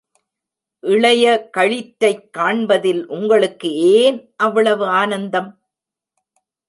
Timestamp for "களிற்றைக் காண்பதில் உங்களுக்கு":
1.57-3.71